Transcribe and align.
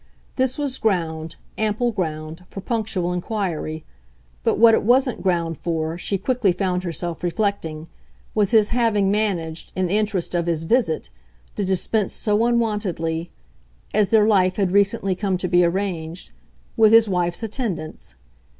This 0.35 0.57
was 0.57 0.79
ground, 0.79 1.35
ample 1.59 1.91
ground, 1.91 2.43
for 2.49 2.59
punctual 2.59 3.13
inquiry; 3.13 3.85
but 4.43 4.57
what 4.57 4.73
it 4.73 4.81
wasn't 4.81 5.21
ground 5.21 5.59
for, 5.59 5.95
she 5.95 6.17
quickly 6.17 6.51
found 6.51 6.81
herself 6.81 7.21
reflecting, 7.21 7.87
was 8.33 8.49
his 8.49 8.69
having 8.69 9.11
managed, 9.11 9.71
in 9.75 9.85
the 9.85 9.97
interest 9.99 10.33
of 10.33 10.47
his 10.47 10.63
visit, 10.63 11.11
to 11.55 11.63
dispense 11.63 12.13
so 12.13 12.47
unwontedly 12.47 13.29
as 13.93 14.09
their 14.09 14.25
life 14.25 14.55
had 14.55 14.71
recently 14.71 15.13
come 15.13 15.37
to 15.37 15.47
be 15.47 15.63
arranged 15.63 16.31
with 16.75 16.91
his 16.93 17.07
wife's 17.07 17.43
attendance. 17.43 18.15